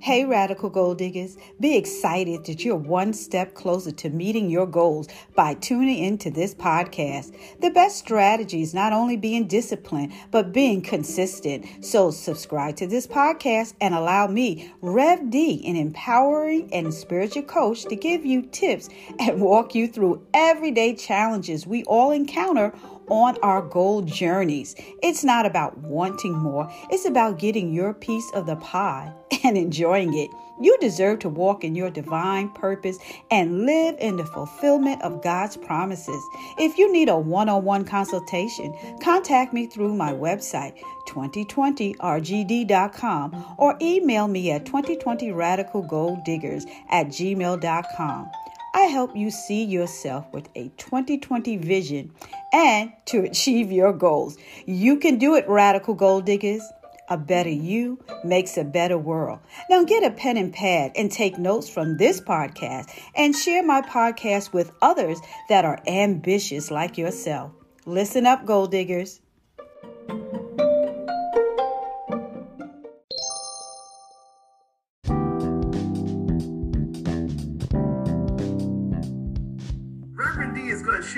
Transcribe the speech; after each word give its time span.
Hey, 0.00 0.24
Radical 0.24 0.70
Goal 0.70 0.94
Diggers, 0.94 1.36
be 1.58 1.76
excited 1.76 2.44
that 2.44 2.64
you're 2.64 2.76
one 2.76 3.12
step 3.12 3.54
closer 3.54 3.90
to 3.90 4.10
meeting 4.10 4.48
your 4.48 4.64
goals 4.64 5.08
by 5.34 5.54
tuning 5.54 6.04
into 6.04 6.30
this 6.30 6.54
podcast. 6.54 7.34
The 7.60 7.70
best 7.70 7.98
strategy 7.98 8.62
is 8.62 8.72
not 8.72 8.92
only 8.92 9.16
being 9.16 9.48
disciplined, 9.48 10.12
but 10.30 10.52
being 10.52 10.82
consistent. 10.82 11.84
So, 11.84 12.12
subscribe 12.12 12.76
to 12.76 12.86
this 12.86 13.08
podcast 13.08 13.74
and 13.80 13.92
allow 13.92 14.28
me, 14.28 14.72
Rev 14.82 15.30
D, 15.30 15.64
an 15.66 15.74
empowering 15.74 16.72
and 16.72 16.94
spiritual 16.94 17.42
coach, 17.42 17.82
to 17.86 17.96
give 17.96 18.24
you 18.24 18.42
tips 18.42 18.88
and 19.18 19.40
walk 19.40 19.74
you 19.74 19.88
through 19.88 20.24
everyday 20.32 20.94
challenges 20.94 21.66
we 21.66 21.82
all 21.84 22.12
encounter 22.12 22.72
on 23.10 23.36
our 23.42 23.62
goal 23.62 24.02
journeys. 24.02 24.74
It's 25.02 25.24
not 25.24 25.46
about 25.46 25.78
wanting 25.78 26.36
more, 26.36 26.70
it's 26.90 27.06
about 27.06 27.38
getting 27.38 27.72
your 27.72 27.94
piece 27.94 28.30
of 28.32 28.46
the 28.46 28.56
pie 28.56 29.12
and 29.44 29.56
enjoying 29.56 30.12
it. 30.14 30.30
You 30.60 30.76
deserve 30.80 31.20
to 31.20 31.28
walk 31.28 31.62
in 31.62 31.76
your 31.76 31.90
divine 31.90 32.48
purpose 32.50 32.98
and 33.30 33.64
live 33.64 33.94
in 34.00 34.16
the 34.16 34.24
fulfillment 34.24 35.00
of 35.02 35.22
God's 35.22 35.56
promises. 35.56 36.20
If 36.58 36.78
you 36.78 36.92
need 36.92 37.08
a 37.08 37.16
one 37.16 37.48
on 37.48 37.62
one 37.64 37.84
consultation, 37.84 38.74
contact 39.00 39.52
me 39.52 39.66
through 39.66 39.94
my 39.94 40.12
website, 40.12 40.76
2020rgd.com, 41.06 43.54
or 43.56 43.78
email 43.80 44.26
me 44.26 44.50
at 44.50 44.64
2020radicalgoaldiggers 44.64 46.68
at 46.90 47.06
gmail.com. 47.06 48.30
I 48.74 48.82
help 48.82 49.16
you 49.16 49.30
see 49.30 49.64
yourself 49.64 50.26
with 50.32 50.48
a 50.54 50.68
2020 50.76 51.56
vision 51.56 52.12
and 52.52 52.92
to 53.06 53.20
achieve 53.24 53.72
your 53.72 53.92
goals. 53.92 54.36
You 54.66 54.98
can 54.98 55.18
do 55.18 55.34
it, 55.34 55.48
radical 55.48 55.94
gold 55.94 56.26
diggers. 56.26 56.62
A 57.10 57.16
better 57.16 57.48
you 57.48 57.98
makes 58.22 58.58
a 58.58 58.64
better 58.64 58.98
world. 58.98 59.38
Now 59.70 59.82
get 59.82 60.04
a 60.04 60.10
pen 60.10 60.36
and 60.36 60.52
pad 60.52 60.92
and 60.94 61.10
take 61.10 61.38
notes 61.38 61.66
from 61.68 61.96
this 61.96 62.20
podcast 62.20 62.90
and 63.14 63.34
share 63.34 63.62
my 63.62 63.80
podcast 63.80 64.52
with 64.52 64.72
others 64.82 65.18
that 65.48 65.64
are 65.64 65.80
ambitious 65.86 66.70
like 66.70 66.98
yourself. 66.98 67.52
Listen 67.86 68.26
up, 68.26 68.44
gold 68.44 68.70
diggers. 68.70 69.20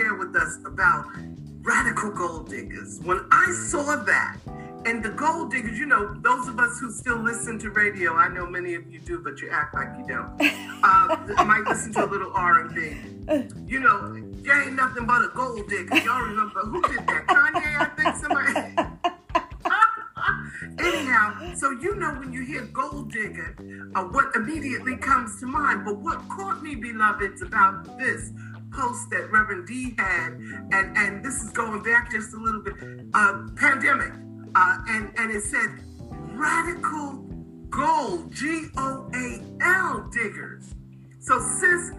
Share 0.00 0.14
with 0.14 0.34
us 0.36 0.58
about 0.64 1.06
radical 1.60 2.10
gold 2.10 2.48
diggers. 2.48 3.00
When 3.04 3.20
I 3.30 3.52
saw 3.52 3.96
that, 3.96 4.36
and 4.86 5.02
the 5.04 5.10
gold 5.10 5.50
diggers, 5.50 5.78
you 5.78 5.84
know, 5.84 6.14
those 6.22 6.48
of 6.48 6.58
us 6.58 6.78
who 6.80 6.90
still 6.90 7.18
listen 7.18 7.58
to 7.58 7.70
radio, 7.70 8.14
I 8.14 8.28
know 8.28 8.46
many 8.46 8.74
of 8.74 8.90
you 8.90 8.98
do, 9.00 9.18
but 9.18 9.40
you 9.42 9.50
act 9.50 9.74
like 9.74 9.88
you 9.98 10.06
don't. 10.06 10.40
Uh, 10.82 11.44
might 11.44 11.62
listen 11.68 11.92
to 11.92 12.02
a 12.02 12.08
little 12.08 12.32
R 12.32 12.60
and 12.60 12.74
B. 12.74 12.96
You 13.66 13.80
know, 13.80 14.14
you 14.14 14.50
ain't 14.50 14.72
nothing 14.72 15.04
but 15.04 15.22
a 15.22 15.28
gold 15.34 15.68
digger. 15.68 15.94
Y'all 15.98 16.22
remember 16.22 16.60
who 16.60 16.80
did 16.80 17.06
that? 17.06 17.26
Kanye, 17.26 17.76
I 17.78 17.84
think 17.96 18.16
somebody. 18.16 19.00
Anyhow, 20.78 21.54
so 21.54 21.70
you 21.72 21.96
know 21.96 22.14
when 22.14 22.32
you 22.32 22.46
hear 22.46 22.62
gold 22.62 23.12
digger, 23.12 23.54
uh, 23.94 24.04
what 24.04 24.34
immediately 24.34 24.96
comes 24.96 25.38
to 25.40 25.46
mind. 25.46 25.84
But 25.84 25.98
what 25.98 26.26
caught 26.30 26.62
me, 26.62 26.74
beloveds, 26.74 27.42
about 27.42 27.98
this 27.98 28.32
post 28.72 29.10
that 29.10 29.30
Reverend 29.30 29.66
D 29.66 29.94
had, 29.98 30.32
and 30.72 30.96
and 30.96 31.24
this 31.24 31.42
is 31.42 31.50
going 31.50 31.82
back 31.82 32.10
just 32.10 32.34
a 32.34 32.38
little 32.38 32.62
bit, 32.62 32.74
uh, 33.14 33.48
pandemic, 33.56 34.12
uh, 34.54 34.78
and 34.88 35.10
and 35.16 35.30
it 35.30 35.42
said 35.42 35.68
radical 36.32 37.24
gold, 37.70 38.32
G 38.32 38.66
O 38.76 39.10
A 39.14 39.40
L 39.62 40.10
diggers. 40.12 40.74
So 41.18 41.38
sis, 41.38 41.92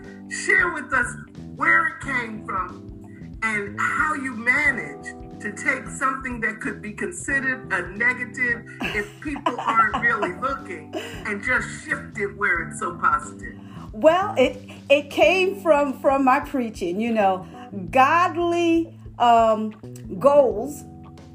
share 0.45 0.73
with 0.73 0.91
us 0.93 1.15
where 1.55 1.87
it 1.87 1.99
came 2.01 2.45
from 2.45 3.39
and 3.43 3.79
how 3.79 4.13
you 4.15 4.35
managed 4.35 5.15
to 5.41 5.51
take 5.51 5.87
something 5.87 6.39
that 6.39 6.59
could 6.59 6.81
be 6.81 6.93
considered 6.93 7.71
a 7.73 7.87
negative 7.97 8.63
if 8.81 9.19
people 9.21 9.59
aren't 9.59 10.01
really 10.01 10.33
looking 10.39 10.93
and 10.95 11.43
just 11.43 11.67
shift 11.83 12.17
it 12.17 12.37
where 12.37 12.67
it's 12.67 12.79
so 12.79 12.95
positive. 12.97 13.57
Well, 13.93 14.33
it 14.37 14.57
it 14.89 15.09
came 15.09 15.61
from 15.61 15.99
from 15.99 16.23
my 16.23 16.39
preaching. 16.39 16.99
You 16.99 17.13
know, 17.13 17.45
godly 17.91 18.97
um, 19.19 19.71
goals 20.19 20.83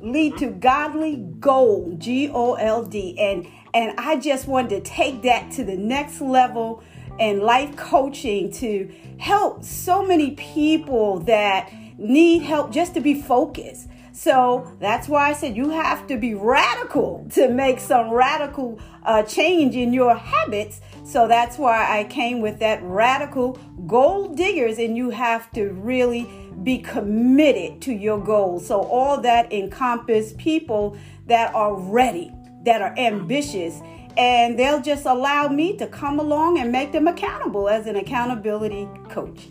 lead 0.00 0.36
to 0.38 0.50
godly 0.50 1.16
gold. 1.40 2.00
G 2.00 2.30
O 2.32 2.54
L 2.54 2.84
D. 2.84 3.18
And 3.18 3.46
and 3.74 3.94
I 3.98 4.16
just 4.16 4.46
wanted 4.46 4.70
to 4.70 4.90
take 4.90 5.22
that 5.22 5.50
to 5.52 5.64
the 5.64 5.76
next 5.76 6.20
level 6.20 6.82
and 7.18 7.40
life 7.40 7.76
coaching 7.76 8.50
to 8.52 8.90
help 9.18 9.64
so 9.64 10.04
many 10.06 10.32
people 10.32 11.20
that 11.20 11.72
need 11.98 12.42
help 12.42 12.70
just 12.70 12.94
to 12.94 13.00
be 13.00 13.20
focused. 13.20 13.88
So 14.12 14.74
that's 14.80 15.08
why 15.08 15.28
I 15.28 15.32
said 15.34 15.56
you 15.56 15.70
have 15.70 16.06
to 16.06 16.16
be 16.16 16.34
radical 16.34 17.26
to 17.32 17.48
make 17.48 17.80
some 17.80 18.10
radical 18.10 18.80
uh, 19.02 19.22
change 19.22 19.76
in 19.76 19.92
your 19.92 20.14
habits. 20.14 20.80
So 21.06 21.28
that's 21.28 21.56
why 21.56 22.00
I 22.00 22.04
came 22.04 22.40
with 22.40 22.58
that 22.58 22.82
radical 22.82 23.52
gold 23.86 24.36
diggers, 24.36 24.78
and 24.78 24.96
you 24.96 25.10
have 25.10 25.50
to 25.52 25.70
really 25.70 26.28
be 26.64 26.78
committed 26.78 27.80
to 27.82 27.92
your 27.92 28.18
goals. 28.18 28.66
So 28.66 28.82
all 28.82 29.20
that 29.20 29.52
encompass 29.52 30.34
people 30.36 30.98
that 31.26 31.54
are 31.54 31.74
ready, 31.74 32.32
that 32.64 32.82
are 32.82 32.92
ambitious, 32.98 33.80
and 34.16 34.58
they'll 34.58 34.82
just 34.82 35.06
allow 35.06 35.46
me 35.46 35.76
to 35.76 35.86
come 35.86 36.18
along 36.18 36.58
and 36.58 36.72
make 36.72 36.90
them 36.90 37.06
accountable 37.06 37.68
as 37.68 37.86
an 37.86 37.94
accountability 37.94 38.88
coach. 39.08 39.48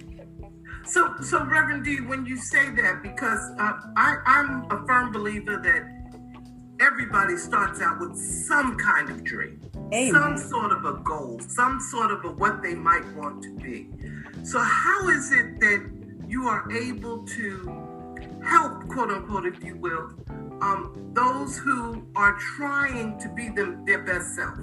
So, 0.86 1.16
so 1.22 1.44
Reverend 1.46 1.86
D, 1.86 2.02
when 2.02 2.26
you 2.26 2.36
say 2.36 2.70
that, 2.76 3.02
because 3.02 3.40
uh, 3.60 3.74
I, 3.96 4.18
I'm 4.26 4.70
a 4.70 4.86
firm 4.86 5.12
believer 5.12 5.58
that 5.58 5.95
everybody 6.80 7.38
starts 7.38 7.82
out 7.82 8.00
with 8.00 8.18
some 8.18 8.78
kind 8.78 9.10
of 9.10 9.24
dream, 9.24 9.62
Amen. 9.94 10.12
some 10.12 10.38
sort 10.38 10.72
of 10.72 10.86
a 10.86 10.94
goal, 11.04 11.40
some 11.40 11.80
sort 11.80 12.12
of 12.12 12.24
a 12.26 12.30
what 12.30 12.62
they 12.62 12.76
might 12.76 13.06
want 13.16 13.44
to 13.44 13.54
be. 13.56 13.90
So, 14.44 14.60
how 14.60 15.08
is 15.10 15.32
it 15.32 15.60
that 15.60 15.90
you 16.28 16.48
are 16.48 16.70
able 16.72 17.26
to 17.26 17.86
help, 18.44 18.88
quote 18.90 19.10
unquote, 19.10 19.46
if 19.46 19.64
you 19.64 19.76
will, 19.78 20.12
um, 20.62 21.12
those 21.14 21.58
who 21.58 22.06
are 22.16 22.38
trying 22.58 23.18
to 23.20 23.30
be 23.30 23.50
them, 23.50 23.86
their 23.86 24.04
best 24.04 24.36
self? 24.36 24.60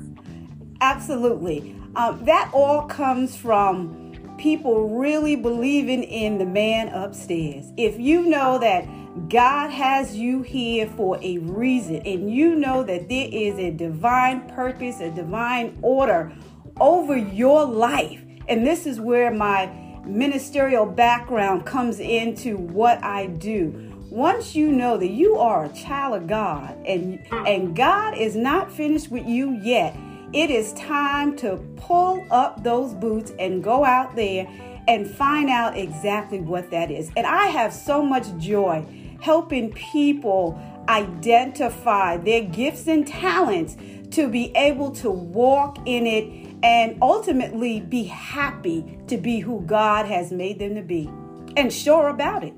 Absolutely. 0.81 1.77
Um, 1.97 2.25
that 2.25 2.50
all 2.53 2.87
comes 2.87 3.37
from 3.37 4.34
people 4.39 4.89
really 4.89 5.37
believing 5.37 6.03
in 6.03 6.39
the 6.39 6.44
man 6.44 6.89
upstairs. 6.89 7.67
If 7.77 8.00
you 8.00 8.27
know 8.27 8.59
that 8.59 8.84
God 9.28 9.69
has 9.71 10.17
you 10.17 10.41
here 10.41 10.87
for 10.87 11.19
a 11.21 11.37
reason, 11.39 11.97
and 11.97 12.33
you 12.33 12.55
know 12.55 12.83
that 12.83 13.11
there 13.11 13.28
is 13.31 13.59
a 13.59 13.71
divine 13.71 14.49
purpose, 14.49 15.00
a 15.00 15.11
divine 15.11 15.78
order 15.83 16.33
over 16.81 17.15
your 17.17 17.67
life, 17.67 18.23
and 18.49 18.67
this 18.67 18.87
is 18.87 19.00
where 19.00 19.31
my 19.31 19.71
ministerial 20.06 20.87
background 20.87 21.67
comes 21.67 22.00
into 22.00 22.56
what 22.56 23.05
I 23.05 23.27
do. 23.27 23.91
Once 24.11 24.55
you 24.55 24.73
know 24.73 24.97
that 24.97 25.11
you 25.11 25.37
are 25.37 25.67
a 25.67 25.73
child 25.75 26.23
of 26.23 26.27
God 26.27 26.75
and 26.87 27.19
and 27.47 27.77
God 27.77 28.17
is 28.17 28.34
not 28.34 28.73
finished 28.73 29.11
with 29.11 29.27
you 29.27 29.59
yet, 29.62 29.94
it 30.33 30.50
is 30.50 30.73
time 30.73 31.37
to 31.37 31.59
pull 31.77 32.27
up 32.31 32.65
those 32.65 32.94
boots 32.94 33.33
and 33.39 33.62
go 33.62 33.84
out 33.84 34.17
there 34.17 34.49
and 34.89 35.09
find 35.09 35.49
out 35.49 35.77
exactly 35.77 36.41
what 36.41 36.71
that 36.71 36.91
is. 36.91 37.11
And 37.15 37.27
I 37.27 37.47
have 37.47 37.73
so 37.73 38.03
much 38.03 38.27
joy 38.39 38.87
helping 39.22 39.71
people 39.71 40.60
identify 40.88 42.16
their 42.16 42.43
gifts 42.43 42.88
and 42.88 43.06
talents 43.06 43.76
to 44.11 44.29
be 44.29 44.50
able 44.56 44.91
to 44.91 45.08
walk 45.08 45.79
in 45.87 46.08
it 46.08 46.56
and 46.64 46.99
ultimately 47.00 47.81
be 47.81 48.02
happy 48.02 48.99
to 49.06 49.17
be 49.17 49.38
who 49.38 49.61
God 49.61 50.06
has 50.06 50.32
made 50.32 50.58
them 50.58 50.75
to 50.75 50.82
be 50.82 51.08
and 51.56 51.73
sure 51.73 52.08
about 52.08 52.43
it. 52.43 52.52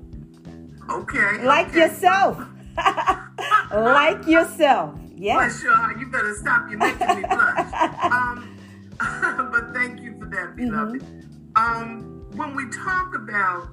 Okay. 0.89 1.43
Like 1.43 1.67
okay. 1.67 1.81
yourself. 1.81 2.43
like 3.71 4.25
yourself. 4.25 4.99
Yeah. 5.15 5.35
Bless 5.35 5.61
your 5.61 5.75
heart. 5.75 5.99
You 5.99 6.07
better 6.07 6.33
stop. 6.33 6.67
You're 6.67 6.79
making 6.79 7.07
me 7.07 7.27
blush. 7.27 7.73
um, 8.11 8.57
but 9.51 9.71
thank 9.75 10.01
you 10.01 10.17
for 10.17 10.25
that, 10.31 10.55
beloved. 10.55 11.03
Mm-hmm. 11.03 11.51
Um, 11.55 12.25
when 12.35 12.55
we 12.55 12.67
talk 12.71 13.13
about 13.13 13.69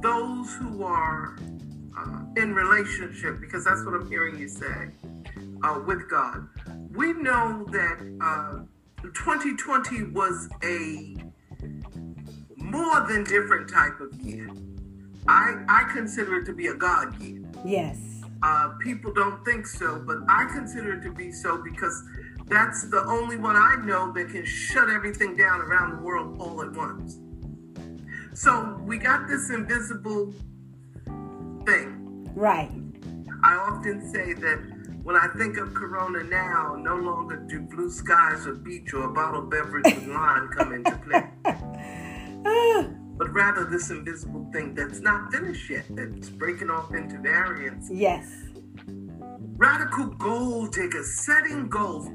those 0.00 0.54
who 0.54 0.82
are 0.82 1.36
uh, 1.96 2.20
in 2.36 2.54
relationship, 2.54 3.40
because 3.40 3.64
that's 3.64 3.84
what 3.84 3.94
I'm 3.94 4.08
hearing 4.08 4.38
you 4.38 4.48
say, 4.48 4.90
uh, 5.62 5.80
with 5.86 6.08
God, 6.08 6.48
we 6.90 7.12
know 7.14 7.66
that 7.70 8.18
uh, 8.20 8.60
2020 9.02 10.04
was 10.12 10.48
a 10.62 11.16
more 12.56 13.06
than 13.08 13.24
different 13.24 13.70
type 13.70 14.00
of 14.00 14.14
year. 14.20 14.48
I, 15.28 15.64
I 15.68 15.84
consider 15.92 16.36
it 16.40 16.44
to 16.46 16.52
be 16.52 16.68
a 16.68 16.74
God 16.74 17.20
year. 17.20 17.42
Yes. 17.64 17.98
Uh, 18.42 18.70
people 18.82 19.12
don't 19.12 19.44
think 19.44 19.66
so, 19.66 20.02
but 20.06 20.18
I 20.28 20.44
consider 20.52 20.94
it 20.94 21.02
to 21.02 21.12
be 21.12 21.32
so 21.32 21.62
because 21.62 22.04
That's 22.48 22.88
the 22.90 23.04
only 23.06 23.36
one 23.36 23.56
I 23.56 23.76
know 23.84 24.12
that 24.12 24.30
can 24.30 24.44
shut 24.44 24.88
everything 24.88 25.36
down 25.36 25.60
around 25.60 25.96
the 25.96 26.02
world 26.02 26.40
all 26.40 26.62
at 26.62 26.72
once. 26.72 27.18
So 28.34 28.78
we 28.84 28.98
got 28.98 29.26
this 29.26 29.50
invisible 29.50 30.32
thing. 31.66 32.30
Right. 32.34 32.70
I 33.42 33.54
often 33.54 34.10
say 34.10 34.32
that 34.32 34.76
when 35.02 35.16
I 35.16 35.28
think 35.36 35.58
of 35.58 35.74
Corona 35.74 36.24
now, 36.24 36.74
no 36.78 36.96
longer 36.96 37.36
do 37.36 37.60
blue 37.60 37.90
skies 37.90 38.46
or 38.46 38.54
beach 38.54 38.92
or 38.94 39.04
a 39.04 39.12
bottled 39.12 39.50
beverage 39.50 39.84
with 39.84 40.06
lime 40.08 40.48
come 40.48 40.72
into 40.72 40.96
play. 40.96 41.28
but 43.16 43.32
rather 43.32 43.64
this 43.64 43.90
invisible 43.90 44.48
thing 44.52 44.74
that's 44.74 45.00
not 45.00 45.32
finished 45.32 45.70
yet, 45.70 45.84
that's 45.90 46.28
breaking 46.28 46.70
off 46.70 46.92
into 46.94 47.18
variants. 47.18 47.88
Yes. 47.90 48.30
Radical 49.56 50.06
goal 50.06 50.66
diggers, 50.66 51.20
setting 51.24 51.68
goals. 51.68 52.08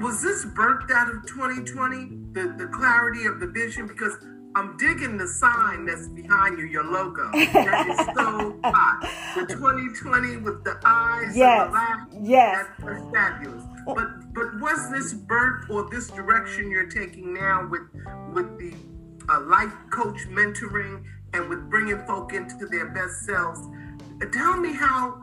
Was 0.00 0.22
this 0.22 0.44
birthed 0.46 0.90
out 0.90 1.08
of 1.08 1.26
2020? 1.26 2.18
The, 2.32 2.54
the 2.56 2.66
clarity 2.68 3.26
of 3.26 3.40
the 3.40 3.46
vision? 3.46 3.86
Because 3.86 4.16
I'm 4.54 4.76
digging 4.76 5.18
the 5.18 5.26
sign 5.26 5.84
that's 5.84 6.08
behind 6.08 6.58
you, 6.58 6.66
your 6.66 6.84
logo. 6.84 7.30
That 7.32 7.88
is 7.88 7.98
so 8.16 8.58
hot. 8.64 9.08
The 9.36 9.54
2020 9.54 10.38
with 10.38 10.64
the 10.64 10.78
eyes 10.84 11.36
yes. 11.36 11.62
and 11.62 11.70
the 11.70 11.74
laugh. 11.74 12.08
Yes. 12.20 12.66
That's, 12.78 13.02
fabulous. 13.12 13.64
But 13.86 14.32
but 14.34 14.60
was 14.60 14.90
this 14.90 15.12
birth 15.12 15.68
or 15.70 15.88
this 15.90 16.08
direction 16.08 16.70
you're 16.70 16.88
taking 16.88 17.34
now 17.34 17.68
with 17.68 17.82
with 18.32 18.58
the 18.58 18.74
uh, 19.28 19.40
life 19.42 19.72
coach 19.90 20.26
mentoring 20.28 21.04
and 21.34 21.48
with 21.48 21.68
bringing 21.68 21.98
folk 22.06 22.32
into 22.32 22.66
their 22.66 22.88
best 22.90 23.24
selves? 23.24 23.60
Tell 24.32 24.56
me 24.56 24.72
how 24.72 25.22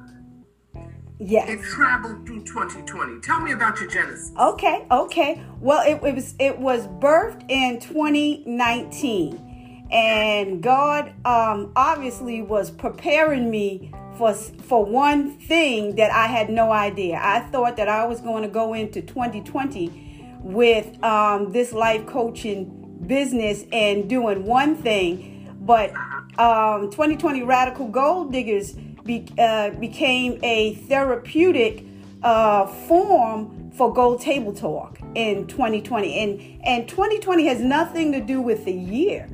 Yes. 1.20 1.50
It 1.50 1.62
traveled 1.64 2.26
through 2.26 2.44
2020. 2.44 3.22
Tell 3.22 3.40
me 3.40 3.54
about 3.54 3.80
your 3.80 3.90
genesis. 3.90 4.32
Okay, 4.38 4.86
okay. 4.92 5.42
Well, 5.62 5.82
it, 5.88 6.04
it 6.06 6.14
was 6.14 6.36
it 6.40 6.60
was 6.60 6.88
birthed 6.88 7.50
in 7.50 7.80
2019, 7.80 9.88
and 9.92 10.62
God 10.62 11.14
um, 11.24 11.72
obviously 11.76 12.42
was 12.42 12.70
preparing 12.70 13.50
me 13.50 13.94
for 14.18 14.34
for 14.34 14.84
one 14.84 15.38
thing 15.38 15.96
that 15.96 16.12
I 16.12 16.28
had 16.28 16.50
no 16.50 16.72
idea. 16.72 17.18
I 17.22 17.42
thought 17.50 17.78
that 17.78 17.88
I 17.88 18.06
was 18.06 18.20
going 18.20 18.44
to 18.44 18.50
go 18.50 18.74
into 18.74 19.02
2020 19.02 20.42
with 20.42 21.02
um, 21.02 21.54
this 21.54 21.72
life 21.72 22.06
coaching 22.06 23.00
business 23.08 23.64
and 23.72 24.10
doing 24.10 24.44
one 24.44 24.76
thing, 24.76 25.56
but 25.62 25.92
um, 26.38 26.92
2020 26.92 27.44
Radical 27.44 27.88
Goal 27.88 28.26
Diggers 28.26 28.76
be, 29.06 29.28
uh, 29.38 29.70
became 29.72 30.40
a 30.44 30.74
therapeutic 30.74 31.86
uh, 32.24 32.66
form 32.66 33.72
for 33.72 33.94
Gold 33.94 34.22
Table 34.22 34.54
Talk 34.54 35.00
in 35.14 35.48
2020. 35.48 36.20
And, 36.20 36.62
and 36.66 36.90
2020 36.90 37.46
has 37.46 37.62
nothing 37.62 38.12
to 38.14 38.20
do 38.20 38.42
with 38.42 38.66
the 38.66 38.74
year. 38.74 39.30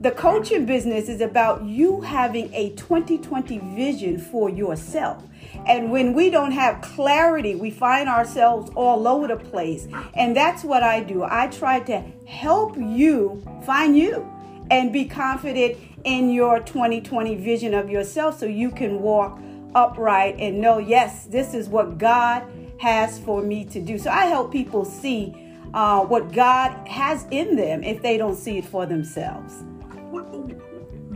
The 0.00 0.10
coaching 0.10 0.66
business 0.66 1.08
is 1.08 1.20
about 1.20 1.64
you 1.64 2.00
having 2.00 2.52
a 2.54 2.70
2020 2.70 3.58
vision 3.76 4.18
for 4.18 4.50
yourself. 4.50 5.22
And 5.66 5.92
when 5.92 6.12
we 6.12 6.28
don't 6.28 6.50
have 6.52 6.80
clarity, 6.80 7.54
we 7.54 7.70
find 7.70 8.08
ourselves 8.08 8.70
all 8.74 9.06
over 9.06 9.28
the 9.28 9.36
place. 9.36 9.86
And 10.14 10.36
that's 10.36 10.64
what 10.64 10.82
I 10.82 11.00
do. 11.00 11.22
I 11.22 11.46
try 11.48 11.80
to 11.80 12.02
help 12.26 12.76
you 12.76 13.42
find 13.64 13.96
you 13.96 14.28
and 14.70 14.92
be 14.92 15.04
confident 15.04 15.76
in 16.04 16.30
your 16.30 16.60
2020 16.60 17.36
vision 17.36 17.74
of 17.74 17.90
yourself 17.90 18.38
so 18.38 18.46
you 18.46 18.70
can 18.70 19.00
walk 19.00 19.40
upright 19.74 20.36
and 20.38 20.60
know, 20.60 20.78
yes, 20.78 21.26
this 21.26 21.54
is 21.54 21.68
what 21.68 21.98
God 21.98 22.44
has 22.78 23.18
for 23.18 23.42
me 23.42 23.64
to 23.66 23.80
do. 23.80 23.98
So 23.98 24.10
I 24.10 24.26
help 24.26 24.52
people 24.52 24.84
see 24.84 25.34
uh, 25.74 26.00
what 26.00 26.32
God 26.32 26.86
has 26.88 27.26
in 27.30 27.56
them 27.56 27.82
if 27.82 28.02
they 28.02 28.16
don't 28.16 28.36
see 28.36 28.58
it 28.58 28.64
for 28.64 28.86
themselves. 28.86 29.64
What, 30.10 30.24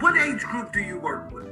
what 0.01 0.17
age 0.17 0.43
group 0.43 0.73
do 0.73 0.81
you 0.81 0.99
work 0.99 1.33
with? 1.33 1.47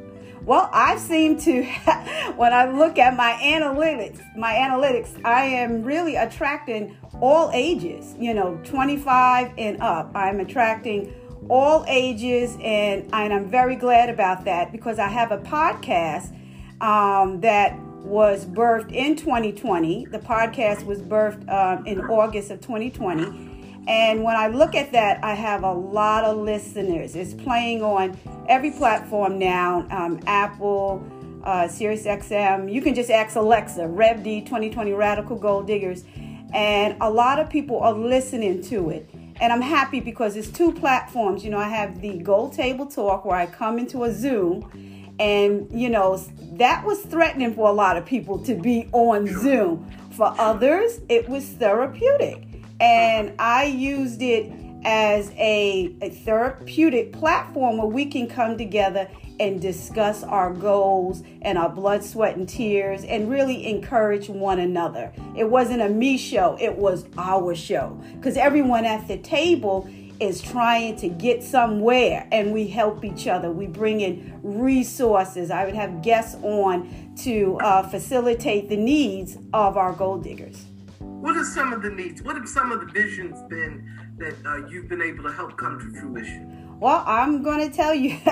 Well, 0.45 0.69
I 0.73 0.97
seem 0.99 1.39
to, 1.41 1.65
when 2.37 2.53
I 2.53 2.71
look 2.71 2.99
at 2.99 3.17
my 3.17 3.33
analytics, 3.43 4.21
my 4.37 4.53
analytics, 4.53 5.25
I 5.25 5.45
am 5.45 5.83
really 5.83 6.17
attracting 6.17 6.97
all 7.21 7.51
ages, 7.55 8.15
you 8.19 8.35
know, 8.35 8.61
25 8.65 9.53
and 9.57 9.81
up. 9.81 10.11
I'm 10.15 10.41
attracting 10.41 11.15
all 11.49 11.85
ages, 11.89 12.57
and, 12.63 13.09
and 13.13 13.33
I'm 13.33 13.49
very 13.49 13.77
glad 13.77 14.09
about 14.09 14.45
that 14.45 14.73
because 14.73 14.99
I 14.99 15.09
have 15.09 15.33
a 15.33 15.39
podcast 15.39 16.35
um, 16.81 17.41
that 17.41 17.79
was 18.05 18.45
birthed 18.45 18.93
in 18.93 19.17
2020. 19.17 20.07
The 20.07 20.19
podcast 20.19 20.85
was 20.85 21.01
birthed 21.01 21.49
um, 21.51 21.87
in 21.87 22.01
August 22.03 22.51
of 22.51 22.61
2020. 22.61 23.55
And 23.87 24.23
when 24.23 24.37
I 24.37 24.49
look 24.49 24.75
at 24.75 24.93
that, 24.93 25.23
I 25.23 25.35
have 25.35 25.63
a 25.63 25.73
lot 25.73 26.25
of 26.25 26.39
listeners. 26.39 27.15
It's 27.15 27.35
playing 27.35 27.83
on 27.83 28.19
every 28.49 28.71
platform 28.71 29.39
now 29.39 29.87
um, 29.91 30.21
Apple, 30.27 31.07
uh, 31.45 31.69
Sirius 31.69 32.05
XM. 32.05 32.73
You 32.73 32.81
can 32.81 32.95
just 32.95 33.11
ask 33.11 33.37
Alexa, 33.37 33.83
RevD 33.83 34.47
2020 34.47 34.93
Radical 34.93 35.37
Goal 35.37 35.63
Diggers. 35.63 36.05
And 36.53 36.97
a 37.01 37.11
lot 37.11 37.39
of 37.39 37.51
people 37.51 37.81
are 37.81 37.93
listening 37.93 38.63
to 38.65 38.91
it. 38.91 39.11
And 39.45 39.53
I'm 39.53 39.61
happy 39.61 40.01
because 40.01 40.37
it's 40.37 40.49
two 40.49 40.73
platforms. 40.73 41.45
You 41.45 41.51
know, 41.51 41.59
I 41.59 41.69
have 41.69 42.01
the 42.01 42.17
Gold 42.17 42.55
Table 42.55 42.87
Talk 42.87 43.27
where 43.27 43.37
I 43.37 43.45
come 43.45 43.79
into 43.79 44.05
a 44.05 44.11
Zoom, 44.11 45.15
and 45.19 45.71
you 45.71 45.91
know, 45.91 46.17
that 46.53 46.83
was 46.83 47.01
threatening 47.03 47.53
for 47.53 47.69
a 47.69 47.73
lot 47.73 47.99
of 47.99 48.07
people 48.07 48.39
to 48.47 48.55
be 48.55 48.89
on 48.93 49.27
Zoom. 49.27 49.87
For 50.13 50.35
others, 50.39 50.99
it 51.11 51.29
was 51.29 51.45
therapeutic. 51.45 52.43
And 52.81 53.35
I 53.39 53.65
used 53.65 54.23
it 54.23 54.51
as 54.85 55.31
a, 55.33 55.95
a 56.03 56.11
therapeutic 56.11 57.13
platform 57.13 57.79
where 57.79 57.87
we 57.87 58.07
can 58.07 58.29
come 58.29 58.59
together 58.59 59.09
and 59.41 59.61
discuss 59.61 60.23
our 60.23 60.53
goals 60.53 61.23
and 61.43 61.59
our 61.59 61.69
blood, 61.69 62.05
sweat, 62.05 62.37
and 62.37 62.49
tears 62.49 63.03
and 63.05 63.31
really 63.31 63.67
encourage 63.67 64.29
one 64.29 64.61
another. 64.61 65.13
It 65.37 65.49
wasn't 65.49 65.83
a 65.83 65.89
me 65.89 66.17
show, 66.17 66.57
it 66.61 66.77
was 66.77 67.07
our 67.19 67.55
show 67.55 68.01
because 68.17 68.37
everyone 68.37 68.85
at 68.85 69.09
the 69.09 69.19
table 69.19 69.89
is 70.21 70.41
trying 70.41 70.95
to 70.97 71.09
get 71.09 71.43
somewhere 71.43 72.29
and 72.31 72.53
we 72.53 72.69
help 72.69 73.05
each 73.05 73.27
other. 73.27 73.51
We 73.51 73.67
bring 73.67 74.01
in 74.01 74.39
resources. 74.43 75.51
I 75.51 75.65
would 75.65 75.75
have 75.75 76.03
guests 76.03 76.37
on 76.43 77.15
to 77.23 77.59
uh, 77.61 77.89
facilitate 77.89 78.69
the 78.69 78.77
needs 78.77 79.37
of 79.53 79.77
our 79.77 79.93
gold 79.93 80.23
diggers. 80.23 80.65
What 80.99 81.37
are 81.37 81.45
some 81.45 81.73
of 81.73 81.83
the 81.83 81.91
needs? 81.91 82.23
What 82.23 82.37
have 82.37 82.49
some 82.49 82.71
of 82.71 82.81
the 82.81 82.87
visions 82.87 83.41
been 83.49 84.04
that 84.19 84.35
uh, 84.47 84.67
you've 84.69 84.89
been 84.89 85.03
able 85.03 85.25
to 85.25 85.33
help 85.33 85.57
come 85.57 85.79
to 85.79 86.01
fruition? 86.01 86.79
Well, 86.81 87.03
I'm 87.07 87.43
going 87.43 87.69
to 87.69 87.75
tell 87.75 87.95
you 87.95 88.19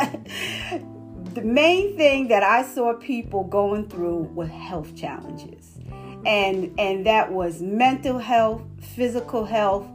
the 1.34 1.42
main 1.42 1.96
thing 1.96 2.28
that 2.28 2.42
I 2.42 2.62
saw 2.62 2.94
people 2.94 3.44
going 3.44 3.88
through 3.88 4.30
was 4.34 4.48
health 4.48 4.94
challenges. 4.96 5.78
And 6.24 6.78
and 6.78 7.04
that 7.06 7.32
was 7.32 7.60
mental 7.60 8.18
health, 8.18 8.62
physical 8.80 9.44
health, 9.44 9.88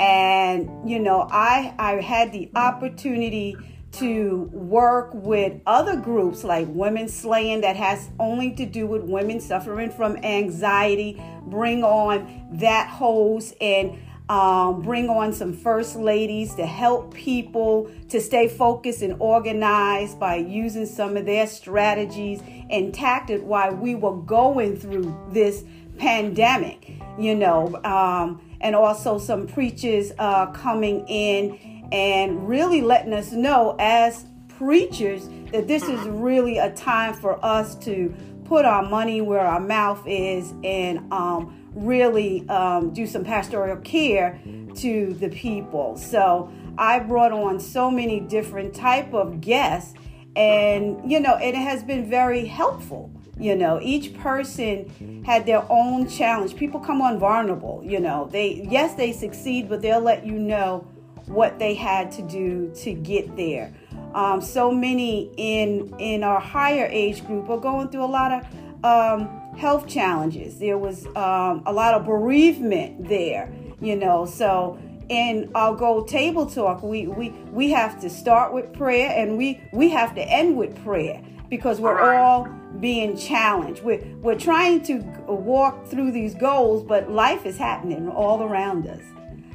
and 0.00 0.68
you 0.88 0.98
know, 0.98 1.28
I 1.30 1.72
I 1.78 2.00
had 2.00 2.32
the 2.32 2.50
opportunity 2.56 3.56
to 3.92 4.50
work 4.52 5.10
with 5.14 5.60
other 5.66 5.96
groups 5.96 6.42
like 6.42 6.66
Women 6.70 7.08
Slaying 7.08 7.60
that 7.60 7.76
has 7.76 8.08
only 8.18 8.52
to 8.54 8.66
do 8.66 8.86
with 8.86 9.02
women 9.02 9.40
suffering 9.40 9.90
from 9.90 10.16
anxiety, 10.18 11.22
bring 11.46 11.84
on 11.84 12.48
that 12.52 12.88
host 12.88 13.54
and 13.60 13.96
um, 14.30 14.80
bring 14.82 15.08
on 15.08 15.32
some 15.32 15.52
first 15.52 15.96
ladies 15.96 16.54
to 16.54 16.64
help 16.64 17.12
people 17.12 17.90
to 18.08 18.20
stay 18.20 18.46
focused 18.46 19.02
and 19.02 19.16
organized 19.18 20.20
by 20.20 20.36
using 20.36 20.86
some 20.86 21.16
of 21.16 21.26
their 21.26 21.48
strategies 21.48 22.40
and 22.70 22.94
tactics 22.94 23.42
while 23.42 23.74
we 23.74 23.96
were 23.96 24.16
going 24.16 24.76
through 24.76 25.18
this 25.32 25.64
pandemic, 25.98 26.92
you 27.18 27.34
know, 27.34 27.74
um, 27.82 28.40
and 28.60 28.76
also 28.76 29.18
some 29.18 29.48
preachers 29.48 30.12
uh, 30.20 30.46
coming 30.52 31.04
in 31.08 31.88
and 31.90 32.48
really 32.48 32.82
letting 32.82 33.12
us 33.12 33.32
know 33.32 33.74
as 33.80 34.26
preachers 34.46 35.28
that 35.50 35.66
this 35.66 35.82
is 35.82 36.00
really 36.06 36.58
a 36.58 36.70
time 36.74 37.14
for 37.14 37.44
us 37.44 37.74
to 37.74 38.14
put 38.44 38.64
our 38.64 38.84
money 38.84 39.20
where 39.20 39.40
our 39.40 39.58
mouth 39.58 40.06
is 40.06 40.54
and 40.62 41.12
um, 41.12 41.59
really 41.74 42.48
um, 42.48 42.90
do 42.90 43.06
some 43.06 43.24
pastoral 43.24 43.76
care 43.78 44.40
to 44.76 45.14
the 45.14 45.28
people. 45.28 45.96
So 45.96 46.50
I 46.78 46.98
brought 47.00 47.32
on 47.32 47.60
so 47.60 47.90
many 47.90 48.20
different 48.20 48.74
type 48.74 49.12
of 49.14 49.40
guests, 49.40 49.94
and 50.36 51.10
you 51.10 51.20
know, 51.20 51.36
it 51.36 51.54
has 51.54 51.82
been 51.82 52.08
very 52.08 52.46
helpful. 52.46 53.10
You 53.38 53.56
know, 53.56 53.80
each 53.82 54.14
person 54.18 55.24
had 55.24 55.46
their 55.46 55.64
own 55.70 56.08
challenge. 56.08 56.56
People 56.56 56.78
come 56.80 57.00
on 57.00 57.18
vulnerable. 57.18 57.82
You 57.84 58.00
know, 58.00 58.28
they 58.30 58.66
yes 58.70 58.94
they 58.94 59.12
succeed, 59.12 59.68
but 59.68 59.80
they'll 59.80 60.00
let 60.00 60.26
you 60.26 60.34
know 60.38 60.86
what 61.26 61.58
they 61.58 61.74
had 61.74 62.10
to 62.12 62.22
do 62.22 62.72
to 62.82 62.92
get 62.92 63.36
there. 63.36 63.72
Um, 64.14 64.40
so 64.40 64.70
many 64.72 65.30
in 65.36 65.94
in 65.98 66.22
our 66.22 66.40
higher 66.40 66.86
age 66.90 67.24
group 67.26 67.48
are 67.48 67.58
going 67.58 67.88
through 67.88 68.04
a 68.04 68.06
lot 68.06 68.32
of 68.32 68.84
um, 68.84 69.39
health 69.56 69.86
challenges. 69.88 70.58
There 70.58 70.78
was 70.78 71.06
um, 71.16 71.62
a 71.66 71.72
lot 71.72 71.94
of 71.94 72.06
bereavement 72.06 73.08
there, 73.08 73.52
you 73.80 73.96
know. 73.96 74.26
So 74.26 74.78
in 75.08 75.50
our 75.54 75.74
gold 75.74 76.08
table 76.08 76.46
talk, 76.46 76.82
we 76.82 77.06
we 77.06 77.30
we 77.50 77.70
have 77.70 78.00
to 78.00 78.08
start 78.08 78.52
with 78.52 78.72
prayer 78.72 79.10
and 79.10 79.36
we 79.36 79.60
we 79.72 79.90
have 79.90 80.14
to 80.14 80.22
end 80.22 80.56
with 80.56 80.82
prayer 80.84 81.22
because 81.48 81.80
we're 81.80 82.14
all 82.14 82.48
being 82.78 83.16
challenged. 83.16 83.82
We're 83.82 84.02
we're 84.22 84.38
trying 84.38 84.82
to 84.84 84.98
walk 85.26 85.86
through 85.86 86.12
these 86.12 86.34
goals, 86.34 86.84
but 86.84 87.10
life 87.10 87.44
is 87.44 87.58
happening 87.58 88.08
all 88.08 88.42
around 88.42 88.86
us. 88.86 89.02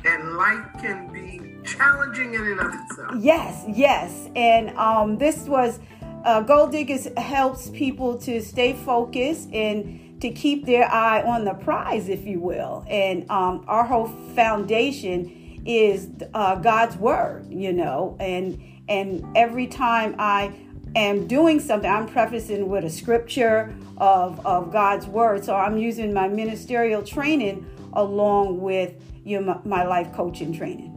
And 0.03 0.35
life 0.35 0.65
can 0.79 1.11
be 1.11 1.55
challenging 1.65 2.35
in 2.35 2.41
and 2.41 2.59
of 2.59 2.73
itself. 2.73 3.11
Yes, 3.17 3.65
yes. 3.67 4.29
And 4.35 4.69
um, 4.77 5.17
this 5.17 5.47
was 5.47 5.79
uh, 6.25 6.41
Gold 6.41 6.71
Diggers 6.71 7.07
helps 7.17 7.69
people 7.69 8.17
to 8.19 8.41
stay 8.41 8.73
focused 8.73 9.47
and 9.53 10.19
to 10.21 10.31
keep 10.31 10.65
their 10.65 10.91
eye 10.91 11.21
on 11.21 11.45
the 11.45 11.53
prize, 11.53 12.09
if 12.09 12.25
you 12.25 12.39
will. 12.39 12.83
And 12.89 13.29
um, 13.29 13.63
our 13.67 13.85
whole 13.85 14.07
foundation 14.35 15.61
is 15.65 16.09
uh, 16.33 16.55
God's 16.55 16.97
word, 16.97 17.45
you 17.49 17.71
know. 17.71 18.17
And 18.19 18.61
and 18.87 19.25
every 19.35 19.67
time 19.67 20.15
I 20.17 20.53
am 20.95 21.27
doing 21.27 21.59
something, 21.59 21.89
I'm 21.89 22.07
prefacing 22.07 22.69
with 22.69 22.85
a 22.85 22.89
scripture 22.89 23.75
of 23.97 24.43
of 24.45 24.71
God's 24.71 25.05
word. 25.05 25.45
So 25.45 25.55
I'm 25.55 25.77
using 25.77 26.11
my 26.11 26.27
ministerial 26.27 27.03
training 27.03 27.67
along 27.93 28.61
with 28.61 28.95
you 29.23 29.41
know, 29.41 29.61
my, 29.63 29.83
life 29.83 30.11
coaching 30.13 30.53
training. 30.53 30.91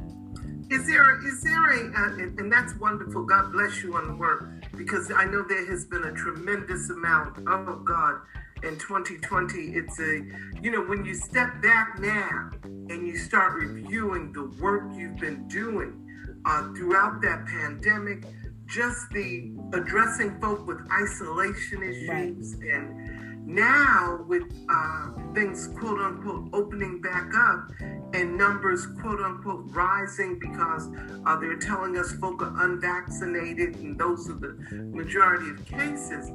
Is 0.71 0.87
there 0.87 1.27
is 1.27 1.43
there 1.43 1.67
a 1.67 1.93
uh, 1.95 2.09
and, 2.19 2.39
and 2.39 2.53
that's 2.53 2.75
wonderful. 2.77 3.25
God 3.25 3.53
bless 3.53 3.83
you 3.83 3.95
on 3.95 4.07
the 4.07 4.15
work 4.15 4.58
because 4.79 5.11
I 5.15 5.25
know 5.25 5.43
there 5.43 5.67
has 5.67 5.85
been 5.85 6.05
a 6.05 6.13
tremendous 6.13 6.89
amount. 6.89 7.37
Oh 7.49 7.83
God, 7.85 8.21
in 8.63 8.79
2020, 8.79 9.59
it's 9.75 9.99
a 9.99 10.23
you 10.63 10.71
know 10.71 10.83
when 10.83 11.05
you 11.05 11.15
step 11.15 11.61
back 11.61 11.99
now 11.99 12.51
and 12.65 13.07
you 13.07 13.19
start 13.19 13.55
reviewing 13.55 14.33
the 14.33 14.45
work 14.63 14.85
you've 14.95 15.19
been 15.19 15.47
doing 15.49 16.07
uh, 16.47 16.73
throughout 16.75 17.21
that 17.23 17.45
pandemic, 17.47 18.25
just 18.67 19.11
the 19.11 19.53
addressing 19.75 20.41
folk 20.41 20.67
with 20.67 20.79
isolation 20.93 21.83
issues 21.83 22.55
and 22.55 23.47
now 23.47 24.25
with 24.29 24.45
uh, 24.71 25.11
things 25.39 25.69
quote 25.69 26.01
unquote 26.01 26.49
opening 26.53 27.01
back 27.01 27.31
up 27.33 27.71
and 28.13 28.37
numbers 28.37 28.89
quote 29.01 29.21
unquote 29.21 29.65
rising 29.69 30.37
because 30.41 30.89
uh, 31.27 31.37
they're 31.37 31.59
telling 31.59 31.97
us 31.97 32.13
folk 32.15 32.43
are 32.43 32.65
unvaccinated 32.65 33.77
and 33.77 33.97
those 33.97 34.29
are 34.29 34.35
the 34.35 34.59
majority 34.93 35.51
of 35.51 35.65
cases. 35.65 36.31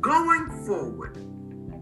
Going 0.00 0.46
forward 0.64 1.18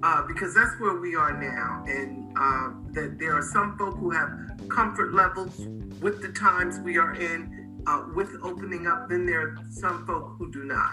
uh, 0.02 0.22
because 0.26 0.54
that's 0.56 0.74
where 0.80 0.96
we 0.96 1.14
are 1.14 1.40
now 1.40 1.84
and 1.86 2.32
uh, 2.36 2.70
that 2.92 3.18
there 3.20 3.36
are 3.36 3.42
some 3.42 3.78
folk 3.78 3.96
who 3.96 4.10
have 4.10 4.28
comfort 4.68 5.14
levels 5.14 5.68
with 6.00 6.20
the 6.20 6.32
times 6.32 6.80
we 6.80 6.98
are 6.98 7.14
in 7.14 7.59
uh, 7.87 8.04
with 8.14 8.30
opening 8.42 8.87
up 8.87 9.08
then 9.08 9.26
there 9.26 9.40
are 9.40 9.56
some 9.70 10.06
folk 10.06 10.37
who 10.38 10.50
do 10.52 10.64
not. 10.64 10.92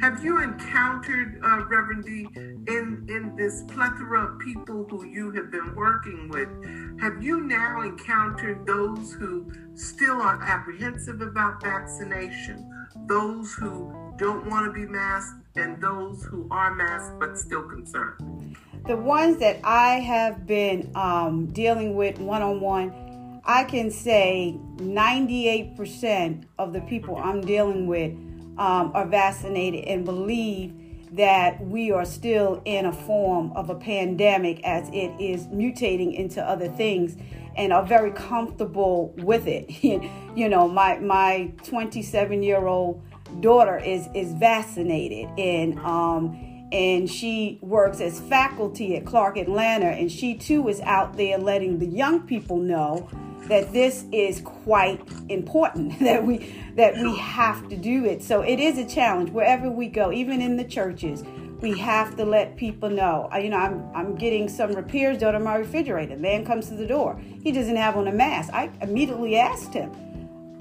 Have 0.00 0.22
you 0.24 0.42
encountered 0.42 1.40
uh, 1.44 1.64
reverend 1.66 2.04
d 2.04 2.26
in 2.34 3.06
in 3.08 3.34
this 3.36 3.62
plethora 3.68 4.32
of 4.32 4.38
people 4.38 4.86
who 4.88 5.06
you 5.06 5.30
have 5.32 5.50
been 5.50 5.74
working 5.74 6.28
with? 6.28 6.48
Have 7.00 7.22
you 7.22 7.40
now 7.40 7.80
encountered 7.82 8.66
those 8.66 9.12
who 9.12 9.50
still 9.74 10.20
are 10.20 10.42
apprehensive 10.42 11.20
about 11.20 11.62
vaccination 11.62 12.68
those 13.06 13.52
who 13.54 13.92
don't 14.16 14.48
want 14.48 14.66
to 14.66 14.72
be 14.72 14.86
masked 14.86 15.40
and 15.56 15.80
those 15.80 16.24
who 16.24 16.46
are 16.50 16.74
masked 16.74 17.18
but 17.18 17.36
still 17.36 17.62
concerned? 17.62 18.56
The 18.86 18.96
ones 18.96 19.38
that 19.38 19.60
I 19.64 20.00
have 20.00 20.46
been 20.46 20.90
um, 20.94 21.46
dealing 21.46 21.94
with 21.94 22.18
one 22.18 22.42
on 22.42 22.60
one, 22.60 22.90
I 23.44 23.64
can 23.64 23.90
say 23.90 24.56
98% 24.76 26.44
of 26.58 26.72
the 26.72 26.80
people 26.82 27.16
I'm 27.16 27.40
dealing 27.40 27.86
with 27.86 28.12
um, 28.58 28.92
are 28.94 29.06
vaccinated 29.06 29.84
and 29.86 30.04
believe 30.04 30.74
that 31.12 31.64
we 31.66 31.90
are 31.90 32.04
still 32.04 32.62
in 32.64 32.86
a 32.86 32.92
form 32.92 33.52
of 33.52 33.68
a 33.68 33.74
pandemic 33.74 34.62
as 34.64 34.88
it 34.90 35.12
is 35.20 35.46
mutating 35.48 36.14
into 36.14 36.42
other 36.42 36.68
things 36.68 37.16
and 37.56 37.72
are 37.72 37.84
very 37.84 38.12
comfortable 38.12 39.12
with 39.18 39.46
it. 39.46 39.82
you 40.36 40.48
know, 40.48 40.68
my 40.68 40.98
my 41.00 41.52
27 41.64 42.42
year 42.42 42.66
old 42.66 43.02
daughter 43.40 43.76
is 43.78 44.08
is 44.14 44.32
vaccinated 44.34 45.28
and 45.38 45.78
um 45.80 46.48
and 46.72 47.10
she 47.10 47.58
works 47.60 48.00
as 48.00 48.18
faculty 48.18 48.96
at 48.96 49.04
Clark 49.04 49.36
Atlanta, 49.36 49.88
and 49.88 50.10
she 50.10 50.34
too 50.34 50.68
is 50.68 50.80
out 50.80 51.18
there 51.18 51.36
letting 51.36 51.78
the 51.78 51.86
young 51.86 52.26
people 52.26 52.56
know 52.56 53.10
that 53.48 53.72
this 53.72 54.04
is 54.12 54.40
quite 54.40 55.00
important 55.28 55.98
that 56.00 56.24
we 56.24 56.54
that 56.76 56.94
we 56.96 57.16
have 57.16 57.68
to 57.68 57.76
do 57.76 58.04
it. 58.04 58.22
So 58.22 58.42
it 58.42 58.58
is 58.58 58.78
a 58.78 58.86
challenge 58.86 59.30
wherever 59.30 59.70
we 59.70 59.88
go, 59.88 60.12
even 60.12 60.40
in 60.40 60.56
the 60.56 60.64
churches. 60.64 61.24
We 61.60 61.78
have 61.78 62.16
to 62.16 62.24
let 62.24 62.56
people 62.56 62.90
know. 62.90 63.28
You 63.40 63.50
know, 63.50 63.58
I'm 63.58 63.88
I'm 63.94 64.14
getting 64.16 64.48
some 64.48 64.72
repairs 64.72 65.18
done 65.18 65.34
on 65.34 65.44
my 65.44 65.56
refrigerator. 65.56 66.16
Man 66.16 66.44
comes 66.44 66.68
to 66.68 66.74
the 66.74 66.86
door. 66.86 67.20
He 67.42 67.52
doesn't 67.52 67.76
have 67.76 67.96
on 67.96 68.08
a 68.08 68.12
mask. 68.12 68.52
I 68.52 68.70
immediately 68.80 69.36
asked 69.36 69.72
him, 69.72 69.92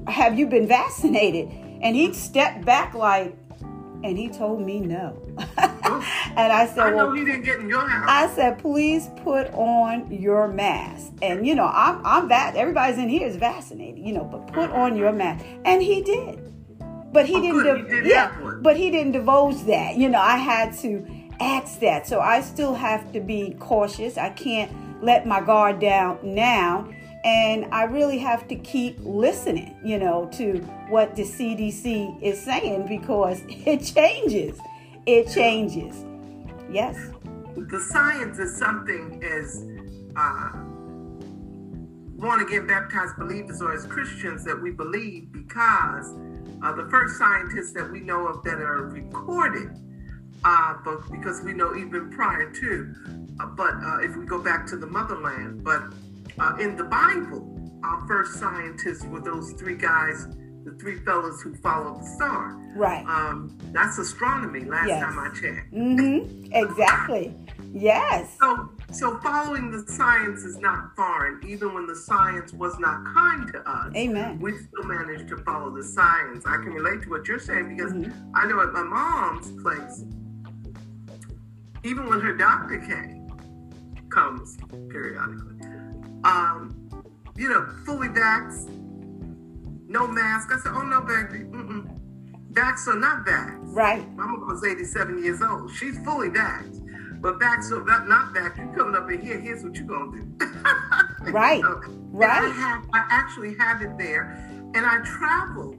"Have 0.07 0.37
you 0.37 0.47
been 0.47 0.67
vaccinated?" 0.67 1.49
And 1.81 1.95
he 1.95 2.13
stepped 2.13 2.63
back 2.63 2.93
like, 2.93 3.35
and 4.03 4.17
he 4.17 4.29
told 4.29 4.61
me 4.61 4.79
no. 4.79 5.21
and 5.37 6.51
I 6.51 6.65
said, 6.67 6.79
I 6.79 6.89
know 6.91 7.07
well, 7.07 7.15
he 7.15 7.25
didn't 7.25 7.43
get 7.43 7.59
in 7.59 7.69
your 7.69 7.87
house. 7.87 8.05
I 8.07 8.35
said, 8.35 8.59
please 8.59 9.09
put 9.23 9.47
on 9.53 10.11
your 10.11 10.47
mask. 10.47 11.11
And 11.21 11.45
you 11.45 11.55
know, 11.55 11.67
I'm 11.67 12.05
I'm 12.05 12.27
vac. 12.27 12.55
Everybody's 12.55 12.97
in 12.97 13.09
here 13.09 13.27
is 13.27 13.35
vaccinated, 13.35 13.99
you 13.99 14.13
know, 14.13 14.23
but 14.23 14.47
put 14.47 14.69
uh-huh. 14.69 14.81
on 14.81 14.97
your 14.97 15.11
mask. 15.11 15.45
And 15.65 15.81
he 15.81 16.01
did. 16.01 16.47
But 17.11 17.25
he 17.25 17.35
Oh, 17.35 17.41
didn't. 17.41 17.85
He 17.85 17.95
did 17.95 18.05
yeah, 18.05 18.35
but 18.61 18.77
he 18.77 18.89
didn't 18.89 19.11
divulge 19.11 19.61
that. 19.63 19.97
You 19.97 20.09
know, 20.09 20.19
I 20.19 20.37
had 20.37 20.73
to 20.79 21.05
ask 21.39 21.79
that. 21.79 22.07
So 22.07 22.19
I 22.19 22.41
still 22.41 22.73
have 22.73 23.11
to 23.13 23.19
be 23.19 23.55
cautious. 23.59 24.17
I 24.17 24.29
can't 24.29 24.71
let 25.03 25.27
my 25.27 25.41
guard 25.41 25.79
down 25.79 26.19
now. 26.23 26.89
And 27.23 27.65
I 27.71 27.83
really 27.83 28.17
have 28.17 28.47
to 28.47 28.55
keep 28.55 28.97
listening, 28.99 29.75
you 29.83 29.99
know, 29.99 30.29
to 30.33 30.57
what 30.89 31.15
the 31.15 31.23
CDC 31.23 32.21
is 32.21 32.43
saying 32.43 32.87
because 32.87 33.41
it 33.47 33.83
changes. 33.83 34.59
It 35.05 35.31
changes. 35.31 36.05
Yes. 36.71 36.95
the 37.55 37.79
science 37.79 38.39
is 38.39 38.57
something 38.57 39.21
as 39.23 39.65
uh, 40.15 40.51
born 42.21 42.39
again 42.39 42.65
baptized 42.65 43.17
believers 43.17 43.61
or 43.61 43.73
as 43.73 43.85
Christians 43.85 44.45
that 44.45 44.59
we 44.61 44.71
believe 44.71 45.31
because 45.33 46.15
uh, 46.63 46.71
the 46.73 46.87
first 46.89 47.17
scientists 47.17 47.73
that 47.73 47.91
we 47.91 47.99
know 47.99 48.27
of 48.27 48.43
that 48.43 48.59
are 48.61 48.85
recorded, 48.85 49.71
uh, 50.43 50.75
but 50.85 51.11
because 51.11 51.41
we 51.41 51.53
know 51.53 51.75
even 51.75 52.11
prior 52.11 52.51
to, 52.51 52.93
uh, 53.39 53.45
but 53.47 53.73
uh, 53.83 53.97
if 53.97 54.15
we 54.15 54.25
go 54.25 54.41
back 54.41 54.67
to 54.67 54.77
the 54.77 54.87
motherland, 54.87 55.63
but 55.63 55.81
uh, 56.39 56.55
in 56.59 56.75
the 56.75 56.83
Bible, 56.83 57.47
our 57.83 58.05
first 58.07 58.39
scientists 58.39 59.05
were 59.05 59.21
those 59.21 59.53
three 59.53 59.75
guys, 59.75 60.27
the 60.63 60.75
three 60.79 60.99
fellows 60.99 61.41
who 61.41 61.55
followed 61.55 62.01
the 62.01 62.05
star. 62.05 62.57
Right. 62.75 63.05
Um, 63.07 63.57
that's 63.73 63.97
astronomy. 63.97 64.61
Last 64.61 64.87
Yes. 64.87 65.03
time 65.03 65.19
I 65.19 65.27
checked. 65.29 65.73
Mm-hmm. 65.73 66.53
Exactly. 66.53 67.35
Yes. 67.73 68.37
So, 68.39 68.69
so 68.91 69.17
following 69.19 69.71
the 69.71 69.83
science 69.91 70.43
is 70.43 70.57
not 70.57 70.95
foreign, 70.95 71.41
even 71.47 71.73
when 71.73 71.87
the 71.87 71.95
science 71.95 72.53
was 72.53 72.77
not 72.79 73.03
kind 73.13 73.47
to 73.53 73.69
us. 73.69 73.93
Amen. 73.95 74.39
We 74.39 74.51
still 74.57 74.83
managed 74.83 75.27
to 75.29 75.37
follow 75.37 75.75
the 75.75 75.83
science. 75.83 76.45
I 76.45 76.57
can 76.57 76.73
relate 76.73 77.01
to 77.03 77.09
what 77.09 77.27
you're 77.27 77.39
saying 77.39 77.75
because 77.75 77.93
Mhm. 77.93 78.13
I 78.35 78.47
know 78.47 78.59
at 78.61 78.71
my 78.73 78.83
mom's 78.83 79.51
place, 79.61 80.03
even 81.83 82.07
when 82.07 82.19
her 82.21 82.33
doctor 82.33 82.77
came, 82.77 83.27
comes 84.09 84.57
periodically, 84.89 85.57
um, 86.23 86.89
you 87.35 87.49
know, 87.49 87.65
fully 87.85 88.07
vaxxed, 88.09 88.69
no 89.87 90.07
mask. 90.07 90.49
I 90.51 90.57
said, 90.59 90.71
oh 90.75 90.83
no, 90.83 91.01
baby, 91.01 91.43
mm-mm. 91.45 91.97
Vaxxed 92.53 92.87
or 92.87 92.95
not 92.99 93.25
vaxxed. 93.25 93.73
Right. 93.73 94.07
My 94.15 94.25
mom 94.25 94.47
was 94.47 94.63
87 94.63 95.23
years 95.23 95.41
old. 95.41 95.71
She's 95.71 95.97
fully 96.03 96.29
vaxxed. 96.29 96.79
But 97.21 97.39
vaxxed 97.39 97.71
or 97.71 97.85
not, 97.85 98.09
not 98.09 98.33
vaxxed, 98.33 98.57
you 98.57 98.77
coming 98.77 98.95
up 98.95 99.09
in 99.09 99.21
here, 99.21 99.39
here's 99.39 99.63
what 99.63 99.75
you're 99.75 99.85
going 99.85 100.11
to 100.39 100.45
do. 100.45 100.47
Right. 101.31 101.63
And 101.63 102.01
Right. 102.11 102.43
I, 102.43 102.49
have, 102.49 102.83
I 102.93 103.05
actually 103.09 103.55
have 103.57 103.81
it 103.81 103.97
there. 103.97 104.23
And 104.73 104.85
I 104.85 104.99
travel 105.05 105.75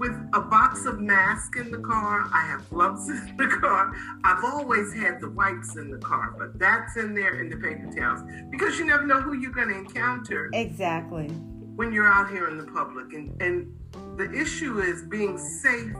with 0.00 0.16
a 0.32 0.40
box 0.40 0.86
of 0.86 0.98
masks 0.98 1.60
in 1.60 1.70
the 1.70 1.78
car. 1.78 2.24
I 2.32 2.46
have 2.46 2.68
gloves 2.70 3.08
in 3.10 3.36
the 3.36 3.46
car. 3.46 3.92
I've 4.24 4.42
always 4.42 4.92
had 4.94 5.20
the 5.20 5.28
wipes 5.30 5.76
in 5.76 5.90
the 5.90 5.98
car, 5.98 6.34
but 6.38 6.58
that's 6.58 6.96
in 6.96 7.14
there 7.14 7.38
in 7.40 7.50
the 7.50 7.56
paper 7.56 7.88
towels 7.94 8.22
because 8.50 8.78
you 8.78 8.86
never 8.86 9.06
know 9.06 9.20
who 9.20 9.34
you're 9.34 9.52
going 9.52 9.68
to 9.68 9.76
encounter 9.76 10.50
Exactly. 10.54 11.28
when 11.76 11.92
you're 11.92 12.08
out 12.08 12.30
here 12.30 12.48
in 12.48 12.56
the 12.56 12.64
public. 12.64 13.12
And, 13.12 13.40
and 13.42 13.70
the 14.16 14.32
issue 14.32 14.78
is 14.80 15.02
being 15.02 15.36
safe 15.36 15.92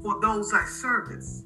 for 0.00 0.20
those 0.22 0.54
I 0.54 0.64
service, 0.66 1.42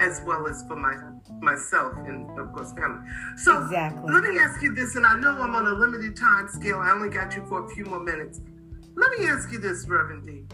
as 0.00 0.22
well 0.26 0.48
as 0.48 0.64
for 0.66 0.74
my 0.74 0.94
myself 1.40 1.94
and 1.98 2.28
of 2.38 2.52
course 2.52 2.72
family. 2.72 3.06
So 3.36 3.62
exactly. 3.62 4.12
let 4.12 4.24
me 4.24 4.38
ask 4.38 4.60
you 4.60 4.74
this, 4.74 4.96
and 4.96 5.06
I 5.06 5.18
know 5.20 5.30
I'm 5.30 5.54
on 5.54 5.66
a 5.66 5.72
limited 5.74 6.16
time 6.16 6.48
scale. 6.48 6.78
I 6.78 6.90
only 6.90 7.10
got 7.10 7.36
you 7.36 7.44
for 7.46 7.64
a 7.64 7.68
few 7.68 7.84
more 7.84 8.00
minutes. 8.00 8.40
Let 8.96 9.18
me 9.18 9.26
ask 9.26 9.50
you 9.50 9.58
this, 9.58 9.86
Reverend 9.88 10.26
D. 10.26 10.44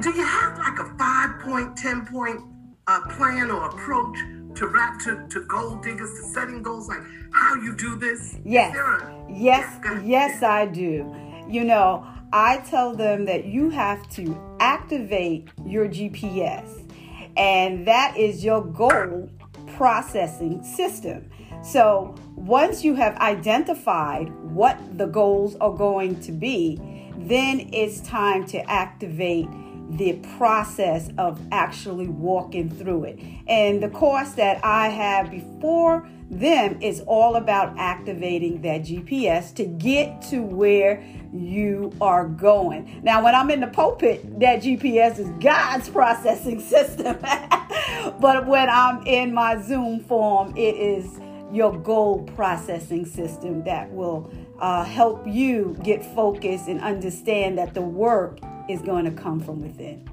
Do 0.00 0.10
you 0.10 0.24
have 0.24 0.58
like 0.58 0.78
a 0.78 0.94
five 0.98 1.40
point, 1.40 1.76
ten 1.76 2.06
point 2.06 2.40
uh, 2.86 3.00
plan 3.16 3.50
or 3.50 3.66
approach 3.66 4.18
to 4.54 4.66
rap 4.66 4.98
to, 5.00 5.26
to 5.28 5.44
gold 5.46 5.82
diggers, 5.82 6.10
to 6.18 6.22
setting 6.28 6.62
goals, 6.62 6.88
like 6.88 7.02
how 7.32 7.54
you 7.54 7.76
do 7.76 7.96
this? 7.96 8.36
Yes. 8.44 8.74
A, 8.76 9.26
yes, 9.28 9.80
yeah, 9.84 10.02
yes, 10.02 10.42
I 10.42 10.66
do. 10.66 11.14
You 11.48 11.64
know, 11.64 12.06
I 12.32 12.58
tell 12.58 12.94
them 12.94 13.24
that 13.26 13.44
you 13.46 13.70
have 13.70 14.08
to 14.10 14.36
activate 14.60 15.48
your 15.64 15.86
GPS, 15.86 16.90
and 17.36 17.86
that 17.86 18.16
is 18.16 18.44
your 18.44 18.62
goal 18.64 19.30
processing 19.76 20.62
system. 20.64 21.30
So 21.62 22.14
once 22.36 22.84
you 22.84 22.94
have 22.94 23.16
identified 23.16 24.32
what 24.44 24.78
the 24.96 25.06
goals 25.06 25.56
are 25.56 25.72
going 25.72 26.20
to 26.20 26.32
be, 26.32 26.78
then 27.16 27.68
it's 27.72 28.00
time 28.00 28.46
to 28.46 28.58
activate 28.70 29.48
the 29.90 30.14
process 30.36 31.10
of 31.18 31.40
actually 31.50 32.08
walking 32.08 32.68
through 32.68 33.04
it. 33.04 33.18
And 33.46 33.82
the 33.82 33.88
course 33.88 34.32
that 34.32 34.64
I 34.64 34.88
have 34.88 35.30
before 35.30 36.08
them 36.30 36.80
is 36.82 37.00
all 37.06 37.36
about 37.36 37.78
activating 37.78 38.60
that 38.62 38.82
GPS 38.82 39.54
to 39.54 39.64
get 39.64 40.20
to 40.22 40.42
where 40.42 41.02
you 41.32 41.90
are 42.02 42.26
going. 42.28 43.00
Now, 43.02 43.24
when 43.24 43.34
I'm 43.34 43.50
in 43.50 43.60
the 43.60 43.66
pulpit, 43.66 44.38
that 44.40 44.62
GPS 44.62 45.18
is 45.18 45.28
God's 45.42 45.88
processing 45.88 46.60
system. 46.68 47.18
but 48.20 48.46
when 48.46 48.68
I'm 48.68 49.06
in 49.06 49.32
my 49.32 49.60
Zoom 49.62 50.00
form, 50.00 50.54
it 50.54 50.76
is 50.76 51.18
your 51.52 51.76
goal 51.78 52.24
processing 52.34 53.06
system 53.06 53.64
that 53.64 53.90
will 53.90 54.30
uh, 54.60 54.84
help 54.84 55.26
you 55.26 55.76
get 55.82 56.04
focused 56.14 56.68
and 56.68 56.80
understand 56.80 57.56
that 57.58 57.74
the 57.74 57.82
work 57.82 58.38
is 58.68 58.82
going 58.82 59.04
to 59.04 59.10
come 59.10 59.40
from 59.40 59.62
within. 59.62 60.08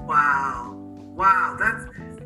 Wow. 0.00 0.74
Wow. 1.16 1.56
That's 1.58 1.84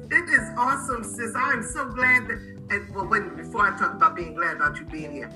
it 0.08 0.28
is 0.28 0.50
awesome, 0.56 1.02
sis. 1.02 1.34
I'm 1.34 1.62
so 1.62 1.86
glad 1.86 2.28
that 2.28 2.56
and 2.70 2.94
well 2.94 3.06
wait 3.06 3.36
before 3.36 3.62
I 3.62 3.78
talk 3.78 3.94
about 3.94 4.16
being 4.16 4.34
glad 4.34 4.56
about 4.56 4.78
you 4.78 4.86
being 4.86 5.12
here. 5.12 5.30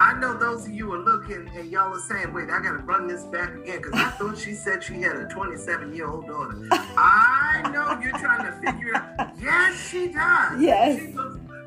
I 0.00 0.18
know 0.18 0.36
those 0.36 0.66
of 0.66 0.72
you 0.72 0.92
are 0.92 0.98
looking 0.98 1.48
and 1.54 1.70
y'all 1.70 1.94
are 1.94 2.00
saying, 2.00 2.32
wait, 2.34 2.50
I 2.50 2.60
gotta 2.60 2.78
run 2.78 3.06
this 3.06 3.22
back 3.24 3.54
again 3.54 3.80
because 3.80 3.94
I 3.94 4.10
thought 4.10 4.36
she 4.36 4.54
said 4.54 4.82
she 4.82 4.94
had 5.00 5.14
a 5.14 5.28
27 5.28 5.94
year 5.94 6.08
old 6.08 6.26
daughter. 6.26 6.58
I 6.72 7.70
know 7.72 8.00
you're 8.02 8.18
trying 8.18 8.44
to 8.46 8.52
figure 8.52 8.96
out. 8.96 9.30
Yes, 9.40 9.88
she 9.88 10.08
does. 10.08 10.60
Yes. 10.60 11.00
She 11.00 11.12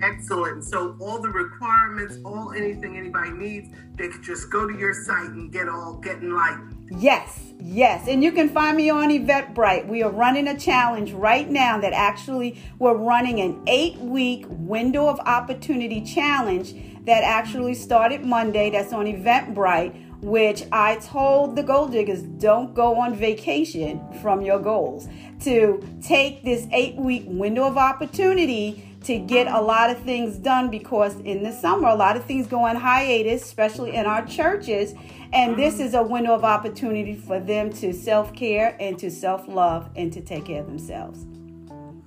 Excellent. 0.02 0.64
So 0.64 0.96
all 1.00 1.20
the 1.20 1.28
requirements, 1.28 2.16
all 2.24 2.52
anything 2.52 2.96
anybody 2.96 3.32
needs, 3.32 3.68
they 3.96 4.08
could 4.08 4.22
just 4.22 4.50
go 4.50 4.66
to 4.66 4.74
your 4.74 4.94
site 4.94 5.28
and 5.28 5.52
get 5.52 5.68
all 5.68 6.00
get 6.02 6.22
enlightened. 6.22 6.79
Yes, 6.90 7.52
yes. 7.60 8.08
And 8.08 8.22
you 8.22 8.32
can 8.32 8.48
find 8.48 8.76
me 8.76 8.90
on 8.90 9.10
Eventbrite. 9.10 9.86
We 9.86 10.02
are 10.02 10.10
running 10.10 10.48
a 10.48 10.58
challenge 10.58 11.12
right 11.12 11.48
now 11.48 11.80
that 11.80 11.92
actually 11.92 12.60
we're 12.78 12.96
running 12.96 13.40
an 13.40 13.62
eight 13.68 13.96
week 13.98 14.46
window 14.48 15.06
of 15.06 15.20
opportunity 15.20 16.00
challenge 16.00 16.74
that 17.04 17.22
actually 17.22 17.74
started 17.74 18.24
Monday. 18.24 18.70
That's 18.70 18.92
on 18.92 19.06
Eventbrite 19.06 20.08
which 20.22 20.64
I 20.70 20.96
told 20.96 21.56
the 21.56 21.62
gold 21.62 21.92
diggers 21.92 22.22
don't 22.22 22.74
go 22.74 22.96
on 22.96 23.14
vacation 23.14 24.00
from 24.20 24.42
your 24.42 24.58
goals, 24.58 25.08
to 25.40 25.82
take 26.02 26.44
this 26.44 26.66
eight 26.72 26.96
week 26.96 27.24
window 27.26 27.64
of 27.64 27.76
opportunity 27.76 28.89
to 29.04 29.18
get 29.18 29.46
a 29.46 29.60
lot 29.60 29.90
of 29.90 29.98
things 30.02 30.36
done 30.36 30.70
because 30.70 31.16
in 31.20 31.42
the 31.42 31.52
summer, 31.52 31.88
a 31.88 31.94
lot 31.94 32.16
of 32.16 32.24
things 32.24 32.46
go 32.46 32.64
on 32.64 32.76
hiatus, 32.76 33.42
especially 33.42 33.94
in 33.94 34.06
our 34.06 34.24
churches. 34.26 34.94
And 35.32 35.56
this 35.56 35.80
is 35.80 35.94
a 35.94 36.02
window 36.02 36.34
of 36.34 36.44
opportunity 36.44 37.14
for 37.14 37.40
them 37.40 37.72
to 37.74 37.92
self 37.92 38.34
care 38.34 38.76
and 38.80 38.98
to 38.98 39.08
self 39.10 39.46
love 39.48 39.88
and 39.96 40.12
to 40.12 40.20
take 40.20 40.44
care 40.46 40.60
of 40.60 40.66
themselves. 40.66 41.26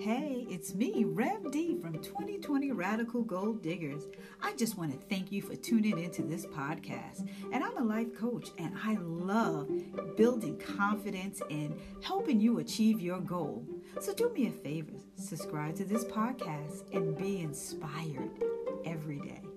Hey, 0.00 0.46
it's 0.50 0.74
me, 0.74 1.04
Rev 1.04 1.50
D 1.50 1.78
from 1.80 1.94
2020 1.94 2.72
Radical 2.72 3.22
Goal 3.22 3.54
Diggers. 3.54 4.04
I 4.42 4.54
just 4.56 4.76
want 4.76 4.92
to 4.92 4.98
thank 5.08 5.32
you 5.32 5.40
for 5.40 5.56
tuning 5.56 5.98
into 5.98 6.22
this 6.22 6.44
podcast. 6.44 7.26
And 7.52 7.64
I'm 7.64 7.78
a 7.78 7.82
life 7.82 8.14
coach, 8.14 8.50
and 8.58 8.74
I 8.84 8.98
love 9.00 9.70
building 10.18 10.58
confidence 10.58 11.40
and 11.50 11.74
helping 12.02 12.38
you 12.38 12.58
achieve 12.58 13.00
your 13.00 13.20
goal. 13.20 13.64
So 14.00 14.12
do 14.12 14.28
me 14.30 14.48
a 14.48 14.50
favor 14.50 14.92
subscribe 15.18 15.74
to 15.74 15.84
this 15.84 16.04
podcast 16.04 16.84
and 16.94 17.16
be 17.16 17.40
inspired 17.40 18.30
every 18.84 19.18
day. 19.18 19.47